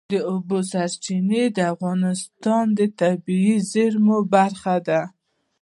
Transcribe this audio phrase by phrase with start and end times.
[0.13, 5.01] د اوبو سرچینې د افغانستان د طبیعي زیرمو برخه ده.